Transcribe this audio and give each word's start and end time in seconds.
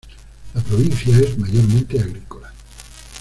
La 0.55 0.61
provincia 0.61 1.15
es 1.19 1.37
mayormente 1.37 1.99
agrícola. 1.99 2.51